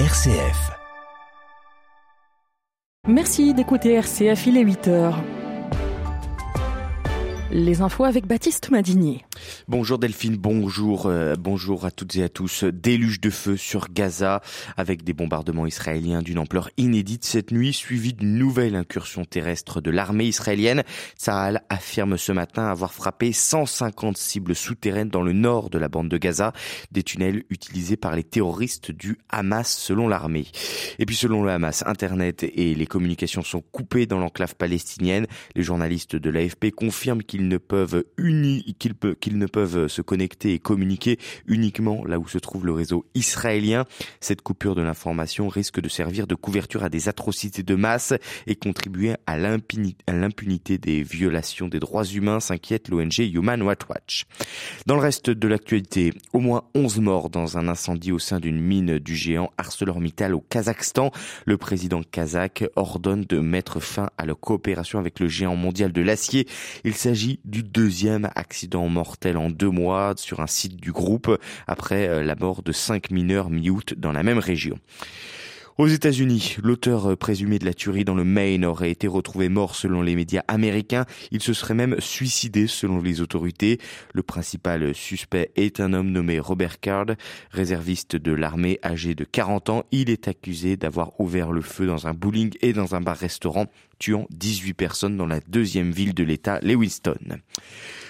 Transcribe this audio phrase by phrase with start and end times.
[0.00, 0.72] RCF.
[3.06, 5.22] Merci d'écouter RCF, il est 8 heures.
[7.52, 9.22] Les infos avec Baptiste Madinier.
[9.68, 12.64] Bonjour Delphine, bonjour, euh, bonjour à toutes et à tous.
[12.64, 14.40] Déluge de feu sur Gaza
[14.76, 19.90] avec des bombardements israéliens d'une ampleur inédite cette nuit, suivi d'une nouvelle incursion terrestre de
[19.90, 20.84] l'armée israélienne.
[21.18, 26.08] Tsahal affirme ce matin avoir frappé 150 cibles souterraines dans le nord de la bande
[26.08, 26.52] de Gaza,
[26.92, 30.46] des tunnels utilisés par les terroristes du Hamas selon l'armée.
[30.98, 35.26] Et puis selon le Hamas, Internet et les communications sont coupées dans l'enclave palestinienne.
[35.54, 38.04] Les journalistes de l'AFP confirment ne peuvent
[39.20, 43.84] qu'ils ne peuvent se connecter et communiquer uniquement là où se trouve le réseau israélien.
[44.20, 48.14] Cette coupure de l'information risque de servir de couverture à des atrocités de masse
[48.46, 54.24] et contribuer à l'impunité des violations des droits humains, s'inquiète l'ONG Human Rights Watch.
[54.86, 58.60] Dans le reste de l'actualité, au moins 11 morts dans un incendie au sein d'une
[58.60, 61.10] mine du géant ArcelorMittal au Kazakhstan.
[61.46, 66.02] Le président kazakh ordonne de mettre fin à la coopération avec le géant mondial de
[66.02, 66.46] l'acier.
[66.84, 72.08] Il s'agit du deuxième accident mortel en deux mois sur un site du groupe après
[72.08, 74.78] euh, la mort de cinq mineurs mi-août dans la même région.
[75.76, 80.02] Aux États-Unis, l'auteur présumé de la tuerie dans le Maine aurait été retrouvé mort selon
[80.02, 81.04] les médias américains.
[81.32, 83.80] Il se serait même suicidé selon les autorités.
[84.12, 87.06] Le principal suspect est un homme nommé Robert Card,
[87.50, 89.84] réserviste de l'armée âgé de 40 ans.
[89.90, 93.66] Il est accusé d'avoir ouvert le feu dans un bowling et dans un bar-restaurant,
[93.98, 97.40] tuant 18 personnes dans la deuxième ville de l'État, Lewiston.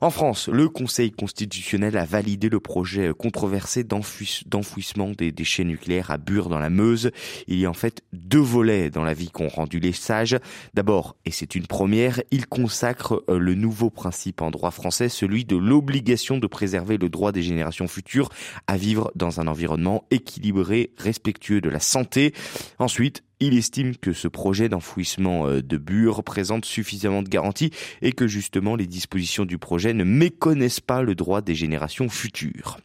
[0.00, 6.18] En France, le Conseil constitutionnel a validé le projet controversé d'enfouissement des déchets nucléaires à
[6.18, 7.10] Bure dans la Meuse.
[7.46, 10.36] Il y a en fait deux volets dans l'avis qu'ont rendu les sages.
[10.74, 15.44] D'abord, et c'est une première, il consacre euh, le nouveau principe en droit français, celui
[15.44, 18.28] de l'obligation de préserver le droit des générations futures
[18.66, 22.34] à vivre dans un environnement équilibré, respectueux de la santé.
[22.78, 27.70] Ensuite, il estime que ce projet d'enfouissement euh, de Bure présente suffisamment de garanties
[28.02, 32.78] et que justement les dispositions du projet ne méconnaissent pas le droit des générations futures.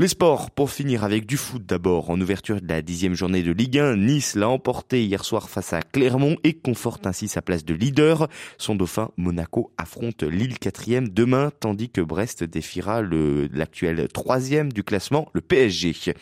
[0.00, 2.10] Les sports, pour finir avec du foot d'abord.
[2.10, 5.72] En ouverture de la dixième journée de Ligue 1, Nice l'a emporté hier soir face
[5.72, 8.28] à Clermont et conforte ainsi sa place de leader.
[8.58, 15.28] Son dauphin Monaco affronte Lille quatrième demain, tandis que Brest défiera l'actuel troisième du classement,
[15.32, 16.14] le PSG.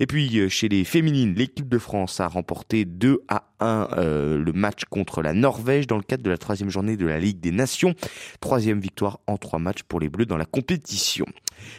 [0.00, 4.38] Et puis euh, chez les féminines, l'équipe de France a remporté 2 à 1 euh,
[4.38, 7.40] le match contre la Norvège dans le cadre de la troisième journée de la Ligue
[7.40, 7.94] des Nations.
[8.40, 11.26] Troisième victoire en trois matchs pour les Bleus dans la compétition.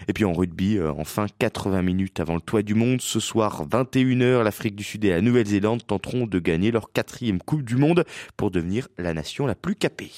[0.08, 3.66] Et puis en rugby, euh, enfin 80 minutes avant le toit du monde, ce soir
[3.68, 8.06] 21h, l'Afrique du Sud et la Nouvelle-Zélande tenteront de gagner leur quatrième Coupe du Monde
[8.38, 10.12] pour devenir la nation la plus capée.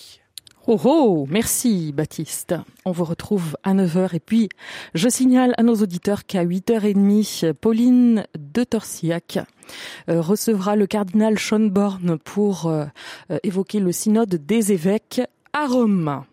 [0.69, 2.53] Oh oh, merci Baptiste.
[2.83, 4.49] On vous retrouve à 9h et puis
[4.93, 9.39] je signale à nos auditeurs qu'à 8h30, Pauline de Torsiac
[10.09, 12.83] euh, recevra le cardinal Schönborn pour euh,
[13.43, 15.21] évoquer le synode des évêques
[15.53, 16.25] à Rome.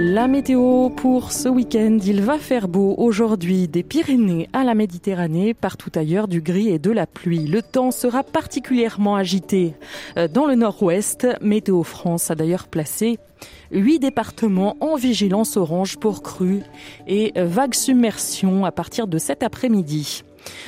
[0.00, 5.54] La météo pour ce week-end, il va faire beau aujourd'hui des Pyrénées à la Méditerranée,
[5.54, 7.48] partout ailleurs du gris et de la pluie.
[7.48, 9.74] Le temps sera particulièrement agité
[10.16, 11.26] euh, dans le nord-ouest.
[11.40, 13.18] Météo France a d'ailleurs placé
[13.72, 16.62] huit départements en vigilance orange pour crues
[17.08, 20.22] et vagues submersion à partir de cet après-midi.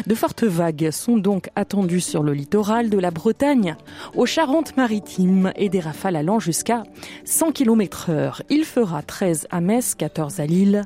[0.06, 3.76] De fortes vagues sont donc attendues sur le littoral de la Bretagne,
[4.14, 6.84] aux Charentes-Maritimes et des rafales allant jusqu'à
[7.24, 8.42] 100 km heure.
[8.50, 10.84] Il fera 13 à Metz, 14 à Lille,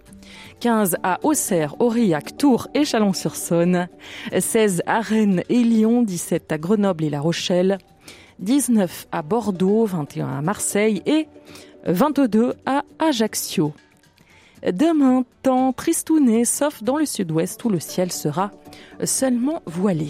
[0.61, 3.89] 15 à Auxerre, Aurillac, Tours et Chalon-sur-Saône,
[4.39, 7.79] 16 à Rennes et Lyon, 17 à Grenoble et La Rochelle,
[8.41, 11.27] 19 à Bordeaux, 21 à Marseille et
[11.87, 13.73] 22 à Ajaccio.
[14.65, 18.51] Demain, temps tristouné, sauf dans le sud-ouest où le ciel sera
[19.05, 20.09] seulement voilé.